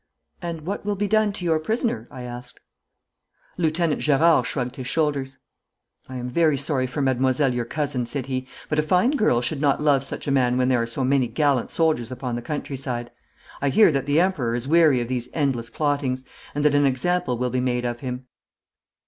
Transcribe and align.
'And 0.41 0.61
what 0.61 0.83
will 0.83 0.95
be 0.95 1.07
done 1.07 1.31
to 1.33 1.45
your 1.45 1.59
prisoner?' 1.59 2.07
I 2.09 2.23
asked. 2.23 2.59
Lieutenant 3.57 4.01
Gerard 4.01 4.47
shrugged 4.47 4.77
his 4.77 4.87
shoulders. 4.87 5.37
'I 6.09 6.15
am 6.15 6.27
very 6.27 6.57
sorry 6.57 6.87
for 6.87 7.03
Mademoiselle 7.03 7.53
your 7.53 7.65
cousin,' 7.65 8.07
said 8.07 8.25
he, 8.25 8.47
'but 8.67 8.79
a 8.79 8.81
fine 8.81 9.11
girl 9.11 9.41
should 9.41 9.61
not 9.61 9.79
love 9.79 10.03
such 10.03 10.27
a 10.27 10.31
man 10.31 10.57
when 10.57 10.69
there 10.69 10.81
are 10.81 10.87
so 10.87 11.03
many 11.03 11.27
gallant 11.27 11.69
soldiers 11.69 12.11
upon 12.11 12.35
the 12.35 12.41
country 12.41 12.75
side. 12.77 13.11
I 13.61 13.69
hear 13.69 13.91
that 13.91 14.07
the 14.07 14.19
Emperor 14.19 14.55
is 14.55 14.67
weary 14.67 15.01
of 15.01 15.07
these 15.07 15.29
endless 15.35 15.69
plottings, 15.69 16.25
and 16.55 16.65
that 16.65 16.73
an 16.73 16.87
example 16.87 17.37
will 17.37 17.51
be 17.51 17.59
made 17.61 17.85
of 17.85 17.99
him.' 17.99 18.25